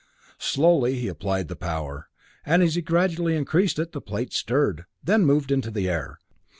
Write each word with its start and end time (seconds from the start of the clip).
Slowly 0.39 0.95
he 0.95 1.07
applied 1.07 1.47
the 1.47 1.55
power, 1.55 2.09
and 2.43 2.63
as 2.63 2.73
he 2.73 2.81
gradually 2.81 3.35
increased 3.35 3.77
it, 3.77 3.91
the 3.91 4.01
plate 4.01 4.33
stirred, 4.33 4.85
then 5.03 5.27
moved 5.27 5.51
into 5.51 5.69
the 5.69 5.87
air. 5.91 6.17